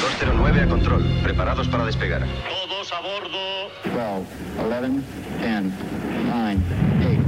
[0.00, 2.22] 209 a control, preparados para despegar.
[2.48, 3.38] Todos a bordo.
[3.84, 4.26] 12,
[4.60, 5.02] 11,
[5.40, 5.62] 10,
[6.26, 6.58] 9,
[7.06, 7.27] 8,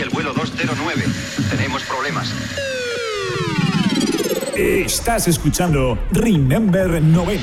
[0.00, 1.04] 5, 4, 3, Aquí el vuelo 209.
[1.50, 2.32] Tenemos problemas.
[4.56, 7.42] Estás escuchando Remember 90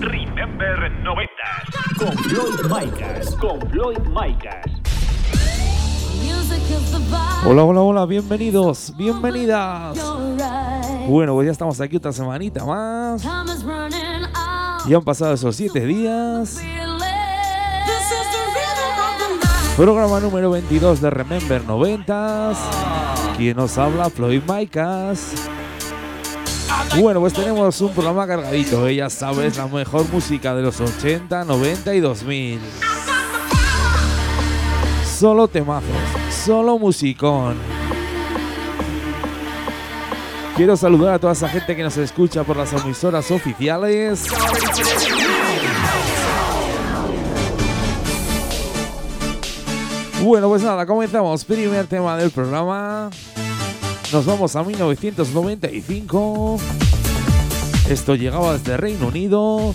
[0.00, 1.32] Remember 90.
[1.98, 3.34] con Floyd Micas.
[3.36, 4.66] Con Floyd Micas.
[7.46, 9.98] Hola, hola, hola, bienvenidos, bienvenidas.
[11.06, 13.22] Bueno, pues ya estamos aquí otra semanita más.
[14.86, 16.60] Ya han pasado esos siete días.
[19.76, 22.52] Programa número 22 de Remember 90.
[23.36, 25.32] Quien nos habla, Floyd Micas.
[26.96, 28.94] Bueno, pues tenemos un programa cargadito, ¿eh?
[28.94, 32.60] ya sabes, la mejor música de los 80, 90 y 2000.
[35.18, 35.90] Solo temazos,
[36.44, 37.56] solo musicón.
[40.56, 44.28] Quiero saludar a toda esa gente que nos escucha por las emisoras oficiales.
[50.24, 51.44] Bueno, pues nada, comenzamos.
[51.44, 53.10] Primer tema del programa.
[54.10, 56.56] Nos vamos a 1995.
[57.90, 59.74] Esto llegaba desde Reino Unido.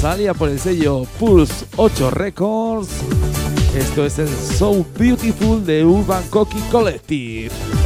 [0.00, 2.88] Salía por el sello Pulse 8 Records.
[3.76, 7.81] Esto es el So Beautiful de Urban Cocky Collective.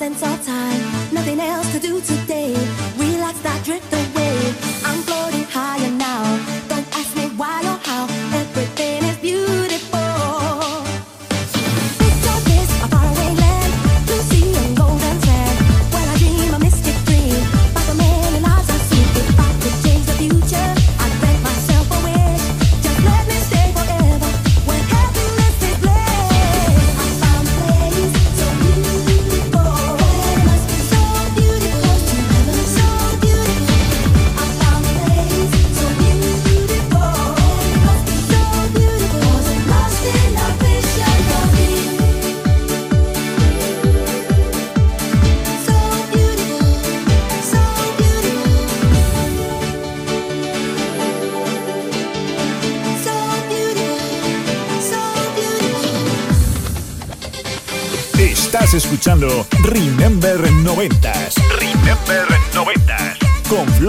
[0.00, 0.80] since our time.
[1.12, 1.69] Nothing else.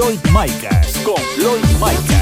[0.02, 0.98] Floyd Micas.
[1.06, 2.21] Con Floyd Micas.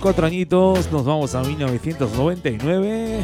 [0.00, 3.20] cuatro añitos nos vamos a 1999.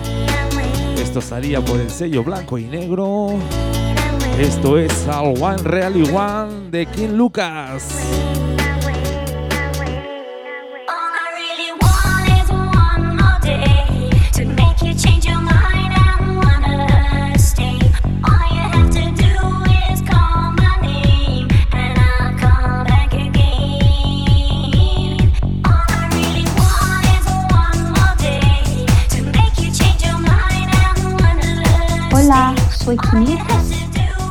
[1.00, 3.30] Esto salía por el sello blanco y negro.
[4.38, 8.45] Esto es All One Real One de King Lucas.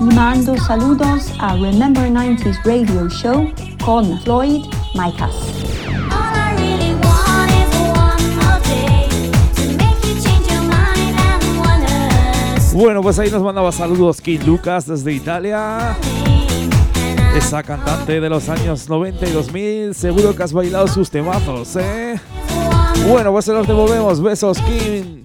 [0.02, 3.52] mando saludos a Remember 90s Radio Show
[3.84, 5.36] con Floyd Micas.
[12.74, 15.96] Bueno, pues ahí nos mandaba saludos Kid Lucas desde Italia.
[17.36, 22.20] Esa cantante de los años 90 y 2000, seguro que has bailado sus temazos, ¿eh?
[23.08, 24.22] Bueno, pues se los devolvemos.
[24.22, 25.25] Besos, Kim.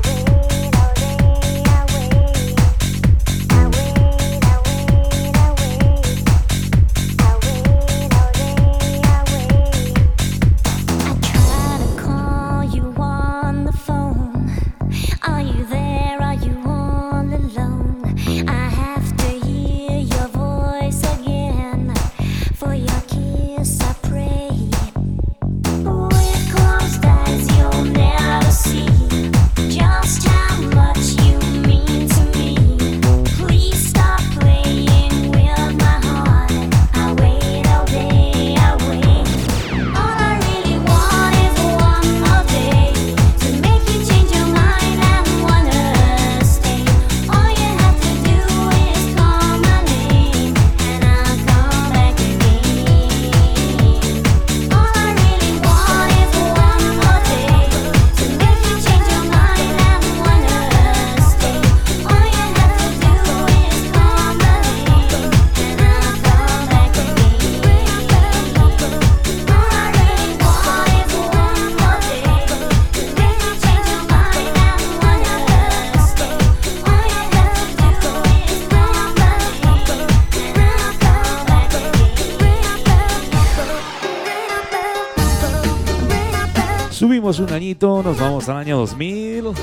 [87.81, 89.53] nos vamos al año 2000.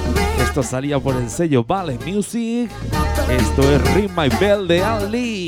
[0.41, 2.69] Esto salía por el sello Ballet Music.
[3.31, 5.48] Esto es Ring My Bell de Ali.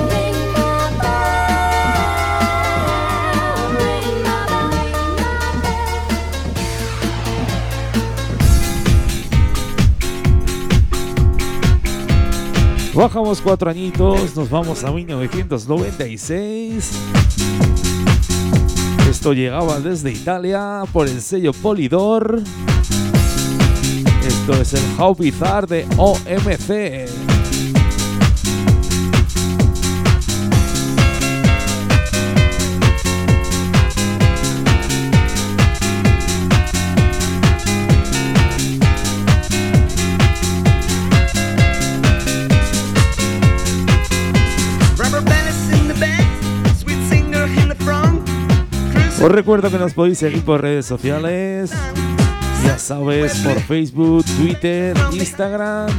[13.01, 16.91] Bajamos cuatro añitos, nos vamos a 1996.
[19.09, 22.43] Esto llegaba desde Italia por el sello Polydor.
[24.23, 27.30] Esto es el How Bizarre de OMC.
[49.23, 51.71] Os recuerdo que nos podéis seguir por redes sociales.
[52.63, 55.89] Ya sabes, por Facebook, Twitter, Instagram.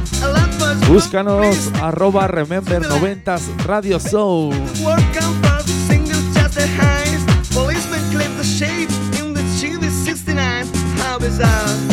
[0.87, 4.49] Búscanos arroba Remember90s Radio Show.
[4.83, 7.23] Work out fast, singles just the highs.
[7.53, 10.65] Policemen clip the shape in the Chile 69.
[10.97, 11.92] How bizarre.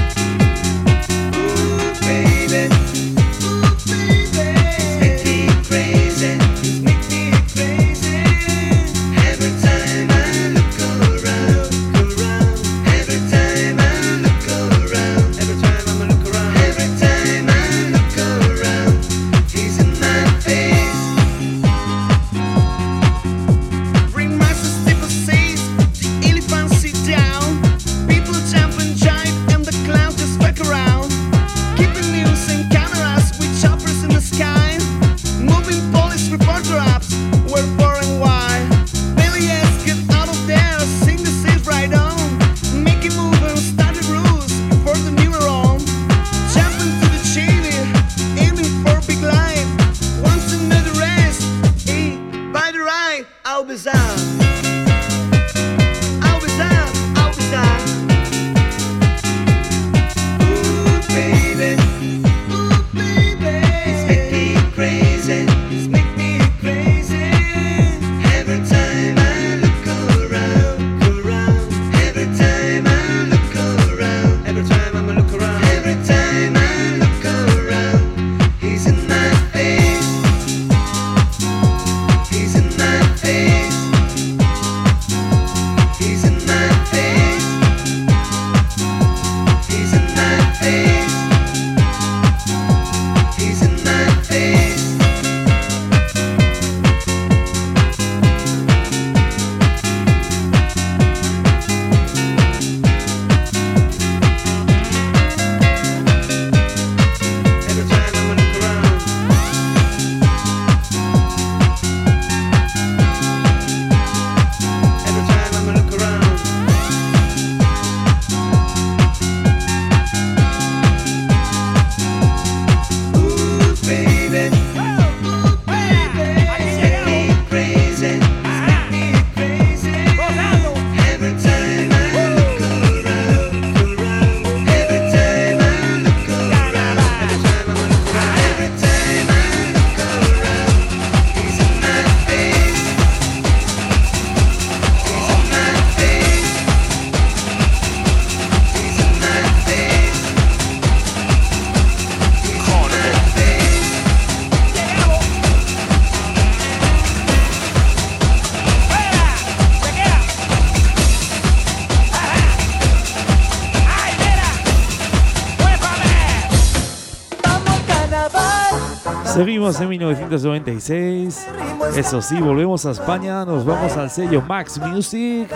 [169.79, 171.47] En 1996.
[171.95, 173.45] Eso sí, volvemos a España.
[173.45, 175.49] Nos vamos al sello Max Music.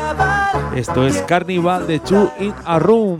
[0.75, 3.19] Esto es Carnival de Two in a Room.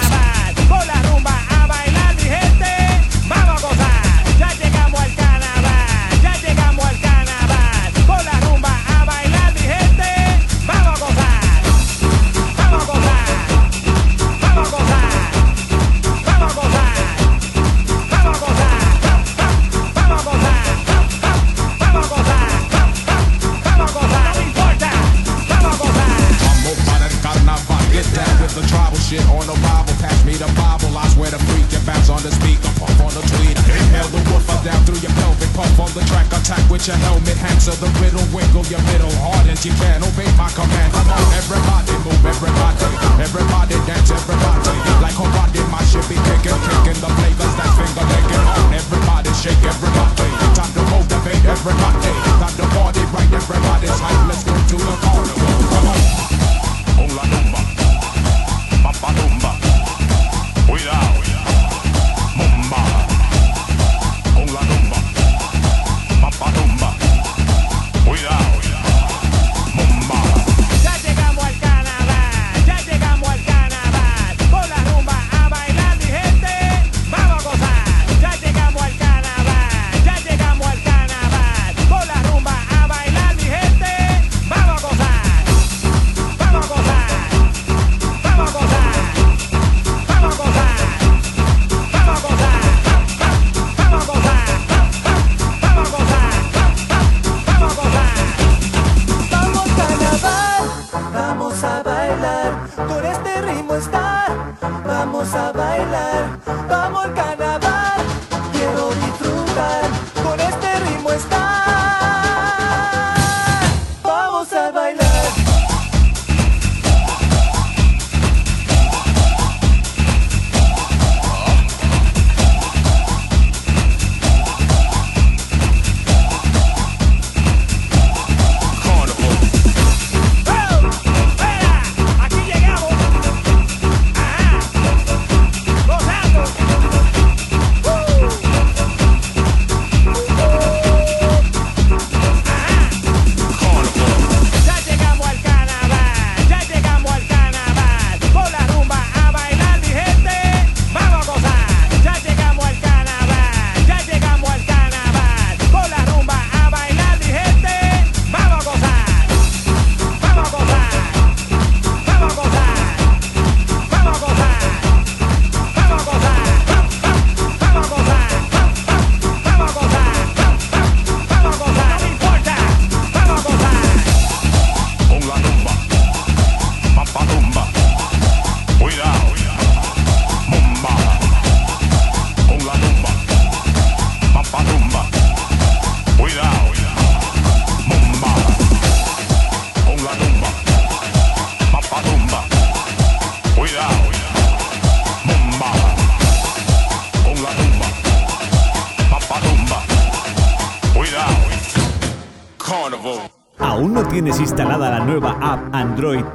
[43.33, 44.40] everybody dance, everybody.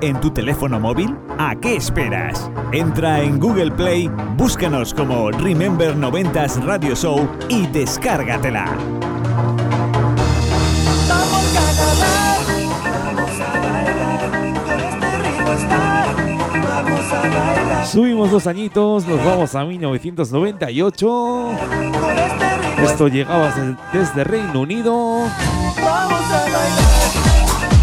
[0.01, 1.17] en tu teléfono móvil?
[1.39, 2.51] ¿A qué esperas?
[2.73, 8.67] Entra en Google Play, búscanos como Remember 90s Radio Show y descárgatela.
[17.87, 21.51] Subimos dos añitos, nos vamos a 1998.
[22.83, 23.55] Esto llegaba
[23.93, 25.29] desde Reino Unido.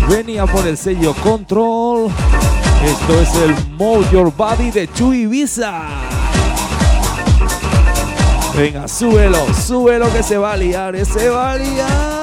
[0.10, 1.93] Venía por el sello Control.
[2.06, 5.84] Esto es el Move Your Body de Chu Ibiza.
[8.56, 12.23] Venga, súbelo, súbelo que se va a liar, eh, se va a liar.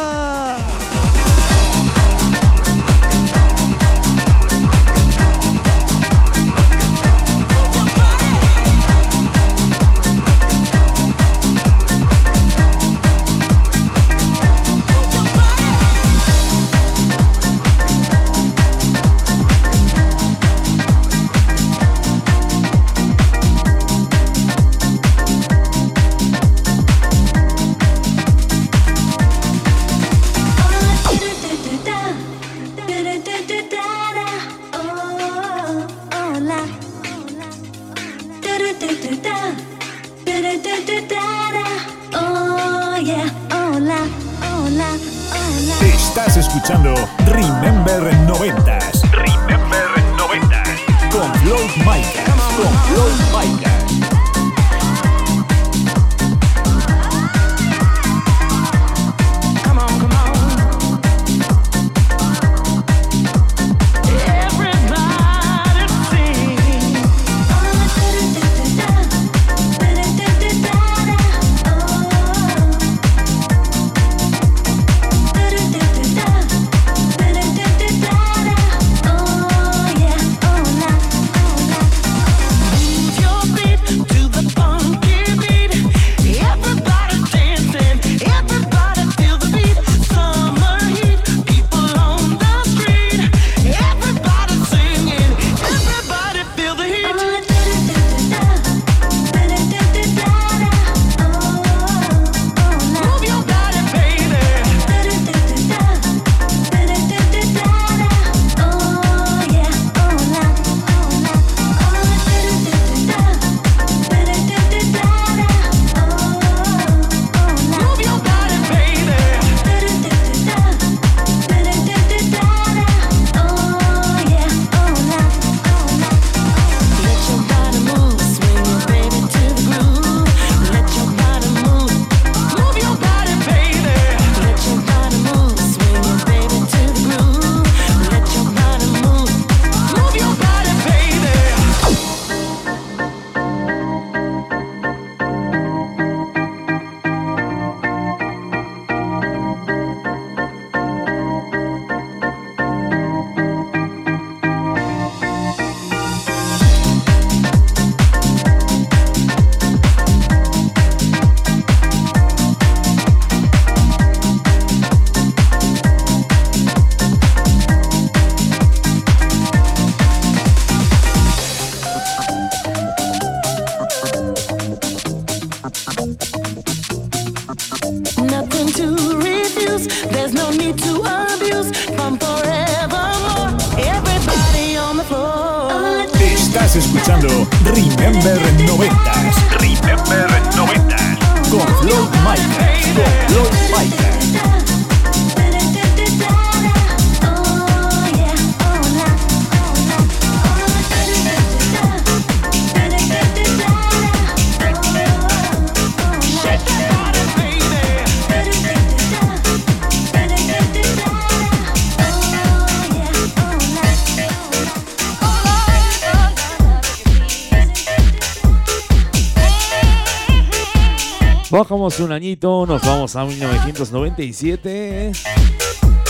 [221.98, 225.10] Un añito, nos vamos a 1997.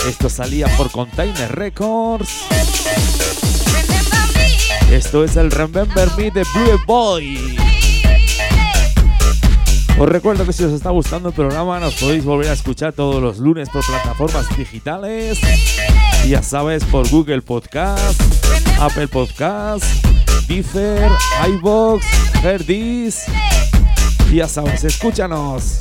[0.07, 2.29] Esto salía por Container Records.
[4.91, 7.57] Esto es el Remember Me de Blue Boy.
[9.99, 13.21] Os recuerdo que si os está gustando el programa nos podéis volver a escuchar todos
[13.21, 15.39] los lunes por plataformas digitales.
[16.27, 18.21] Ya sabes, por Google Podcast,
[18.79, 19.83] Apple Podcast,
[20.47, 21.09] Deezer,
[21.47, 22.05] iBox,
[22.43, 23.25] Herdis.
[24.31, 25.77] Ya sabes, escúchanos.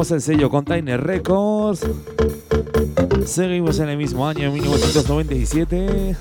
[0.00, 1.86] El sello Container Records.
[3.26, 6.16] Seguimos en el mismo año, 1997.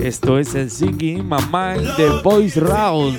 [0.00, 3.18] Esto es el Singing in My Mind de Voice Rouse.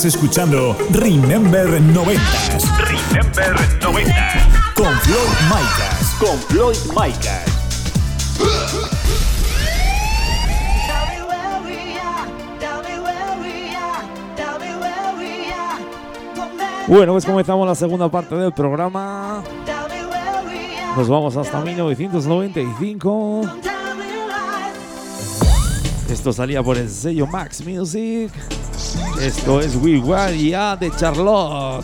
[0.00, 2.64] Estás escuchando Remember 90s.
[2.78, 4.72] Remember 90s.
[4.74, 6.16] Con Floyd Micas.
[6.18, 7.44] Con Floyd Micas.
[16.86, 19.42] Bueno, pues comenzamos la segunda parte del programa.
[20.96, 23.69] Nos vamos hasta 1995.
[26.20, 28.30] Esto salía por el sello Max Music.
[29.18, 30.36] Esto es We Were
[30.76, 31.82] de Charlotte.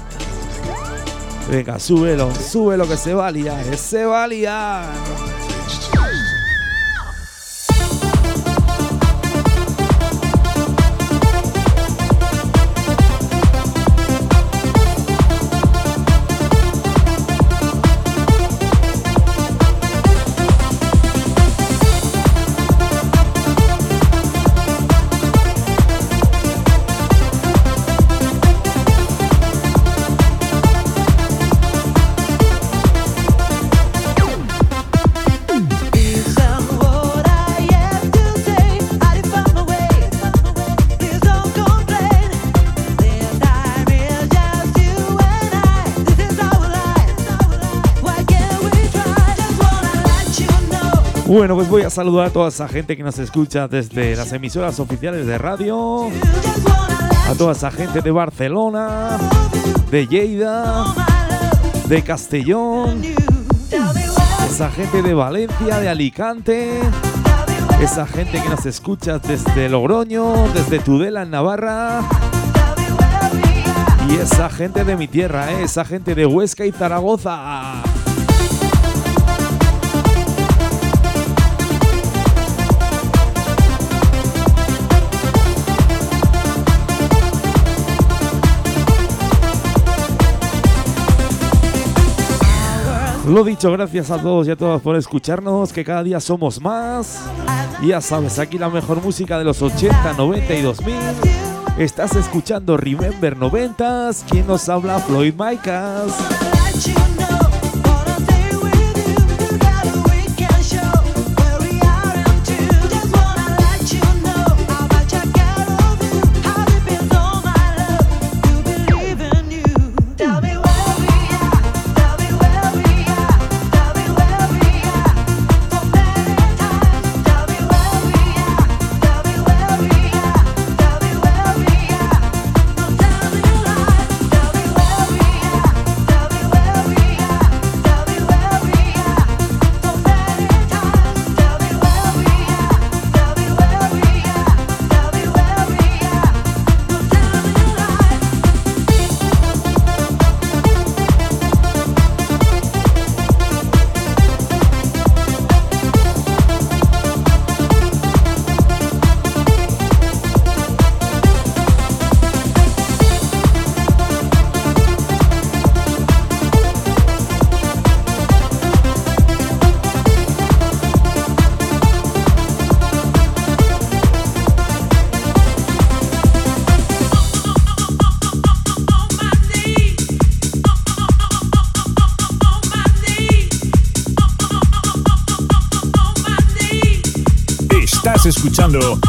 [1.51, 5.46] Venga, súbelo, súbelo que se va que se va a.
[51.37, 54.81] Bueno, pues voy a saludar a toda esa gente que nos escucha desde las emisoras
[54.81, 56.07] oficiales de radio,
[57.29, 59.19] a toda esa gente de Barcelona,
[59.91, 60.87] de Lleida,
[61.89, 63.03] de Castellón,
[64.51, 66.81] esa gente de Valencia, de Alicante,
[67.83, 72.01] esa gente que nos escucha desde Logroño, desde Tudela en Navarra.
[74.09, 75.65] Y esa gente de mi tierra, ¿eh?
[75.65, 77.83] esa gente de Huesca y Zaragoza.
[93.27, 97.25] Lo dicho, gracias a todos y a todas por escucharnos, que cada día somos más.
[97.83, 100.95] Ya sabes, aquí la mejor música de los 80, 90 y 2000.
[101.77, 104.25] Estás escuchando Remember 90s.
[104.31, 105.01] ¿Quién nos habla?
[105.01, 106.15] Floyd Micas.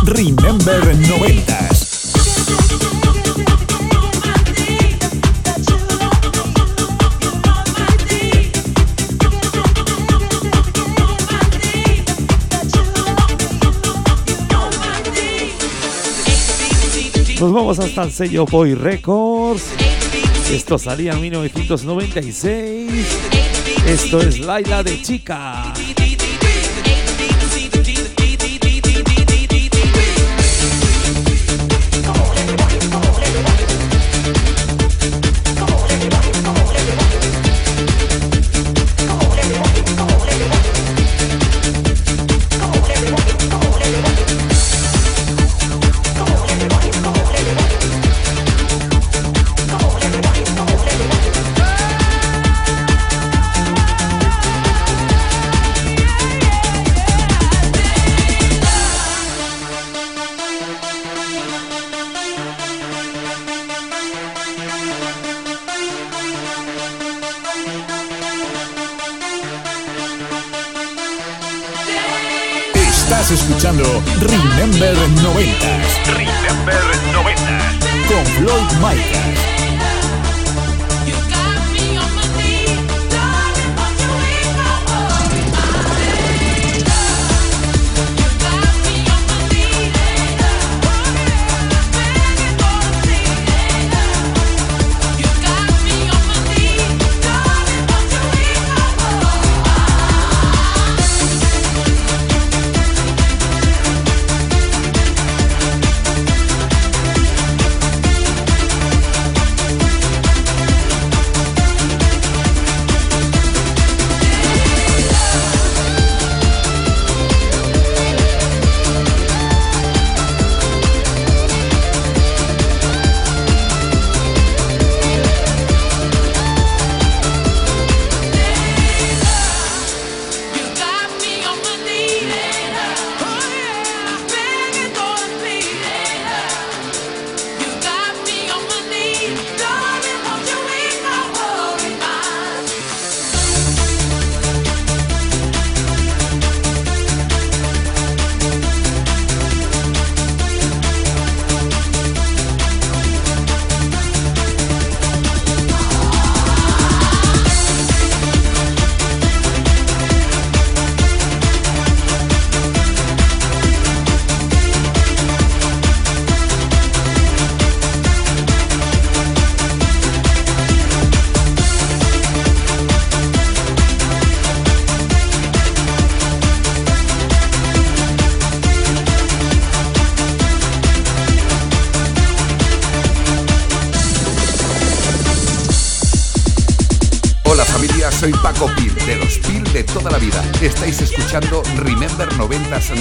[0.08, 1.88] Remember 90s.
[17.42, 19.64] Nos vamos hasta el sello Boy Records.
[20.50, 22.90] Esto salía en 1996.
[23.86, 25.74] Esto es Laila de Chica.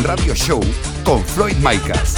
[0.07, 0.61] Radio Show
[1.04, 2.15] con Floyd Micas.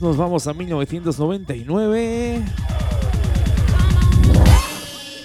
[0.00, 2.42] Nos vamos a 1999.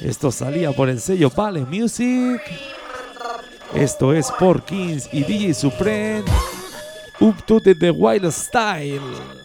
[0.01, 2.41] Esto salía por el sello Vale Music.
[3.73, 6.25] Esto es por Kings y DJ Supreme.
[7.19, 9.40] Up to the Wild Style.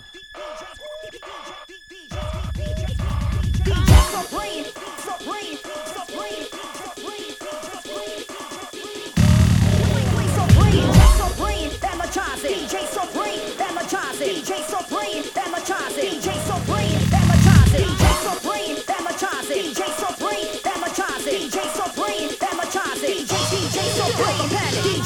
[24.17, 25.06] playing panic.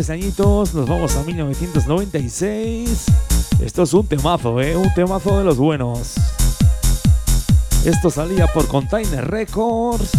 [0.00, 3.04] Tres añitos, nos vamos a 1996.
[3.62, 4.74] Esto es un temazo, ¿eh?
[4.74, 6.14] Un temazo de los buenos.
[7.84, 10.12] Esto salía por Container Records.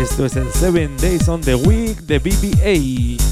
[0.00, 3.31] Esto es el Seven Days on the Week de BBA.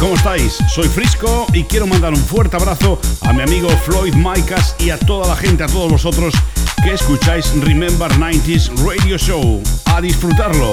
[0.00, 0.58] ¿Cómo estáis?
[0.68, 4.98] Soy Frisco y quiero mandar un fuerte abrazo a mi amigo Floyd Maicas y a
[4.98, 6.34] toda la gente, a todos vosotros
[6.82, 9.62] que escucháis Remember 90s Radio Show.
[9.86, 10.72] ¡A disfrutarlo!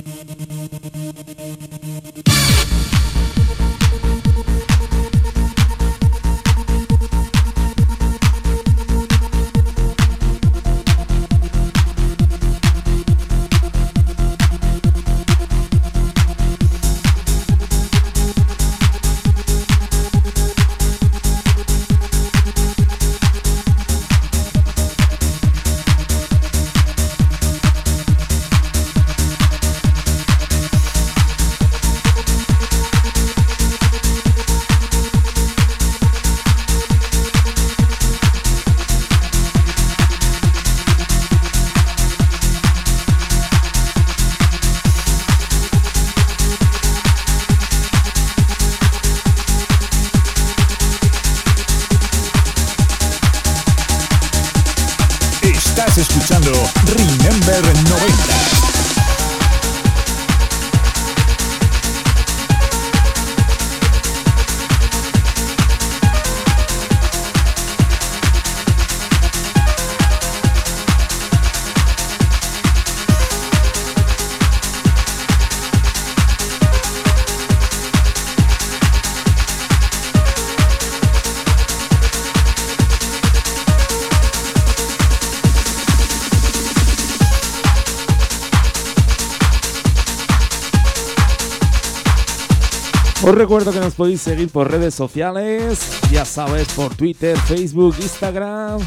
[93.51, 95.77] recuerdo que nos podéis seguir por redes sociales,
[96.09, 98.79] ya sabes, por Twitter, Facebook, Instagram.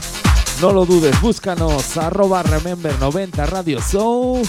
[0.62, 4.42] No lo dudes, búscanos arroba remember90 Radio Show.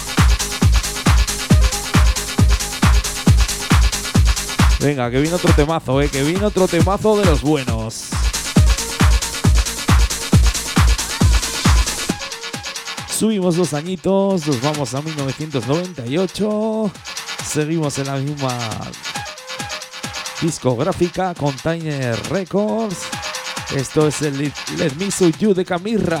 [4.80, 8.06] Venga, que viene otro temazo, eh, que viene otro temazo de los buenos.
[13.06, 16.90] Subimos dos añitos, nos vamos a 1998.
[17.44, 18.56] Seguimos en la misma
[20.40, 23.06] discográfica Container Records.
[23.74, 26.20] Esto es el Let Me So You de Camirra.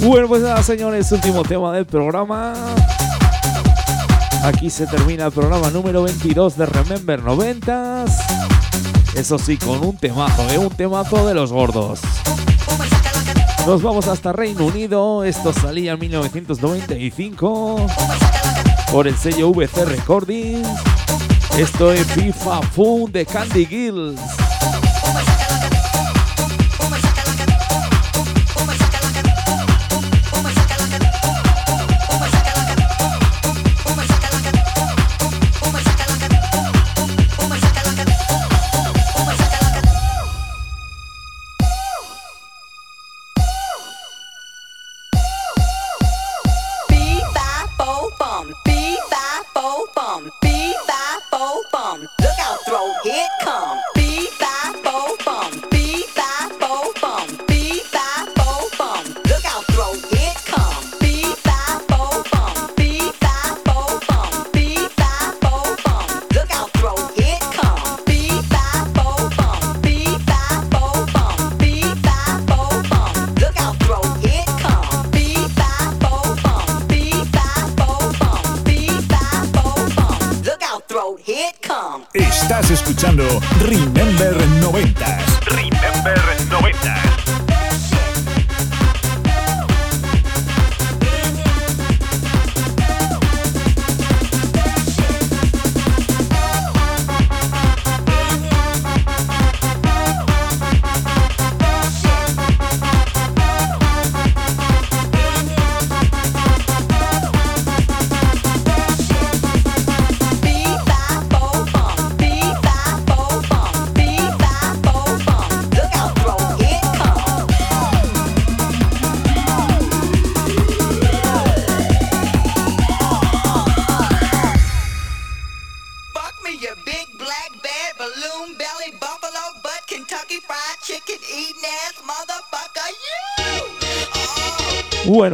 [0.00, 2.54] Bueno, pues nada, señores, último tema del programa.
[4.44, 8.12] Aquí se termina el programa número 22 de Remember 90s.
[9.16, 10.58] Eso sí, con un temazo, ¿eh?
[10.58, 12.00] un temazo de los gordos.
[13.66, 15.24] Nos vamos hasta Reino Unido.
[15.24, 17.86] Esto salía en 1995
[18.92, 20.68] por el sello VC Recordings.
[21.58, 24.20] Esto es FIFA Fun de Candy Gills.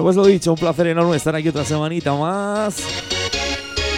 [0.05, 2.77] Pues lo dicho, un placer enorme estar aquí otra semanita más.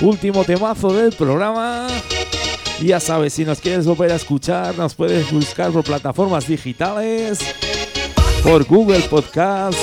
[0.00, 1.88] Último temazo del programa.
[2.80, 7.40] Ya sabes, si nos quieres volver a escuchar, nos puedes buscar por plataformas digitales,
[8.44, 9.76] por Google Podcast,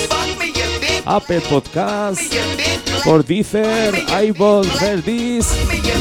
[1.03, 2.21] Apple Podcast,
[3.03, 3.93] por Deezer,
[4.24, 5.49] iPod, Herdis.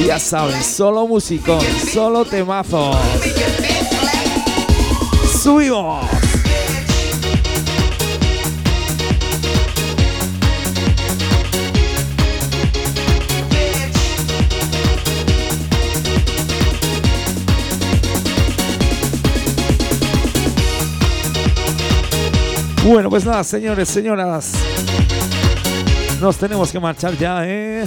[0.00, 2.96] Y ya saben, solo musicón, solo temazos.
[5.42, 6.21] ¡Subimos!
[22.84, 24.52] Bueno, pues nada, señores, señoras.
[26.20, 27.84] Nos tenemos que marchar ya, ¿eh?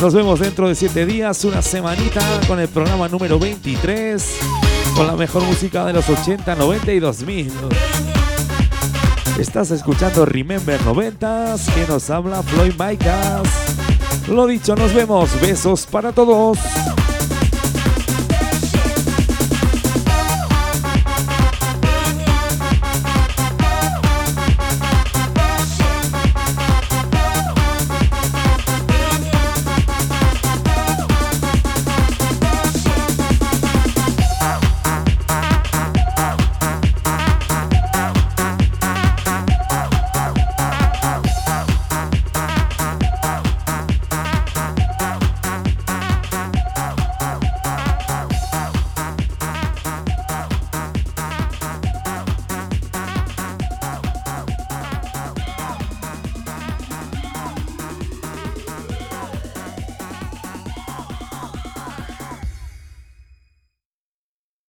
[0.00, 4.36] Nos vemos dentro de siete días, una semanita, con el programa número 23,
[4.96, 7.52] con la mejor música de los 80, 90 y 2000.
[9.38, 13.42] Estás escuchando Remember 90s, que nos habla Floyd Micas.
[14.26, 15.38] Lo dicho, nos vemos.
[15.40, 16.58] Besos para todos.